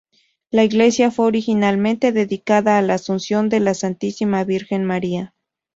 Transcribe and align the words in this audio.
La 0.49 0.63
iglesia 0.63 1.11
fue 1.11 1.27
originalmente 1.27 2.11
dedicada 2.11 2.79
a 2.79 2.81
la 2.81 2.95
Asunción 2.95 3.49
de 3.49 3.59
la 3.59 3.75
Santísima 3.75 4.43
Virgen 4.43 4.83
María. 4.83 5.35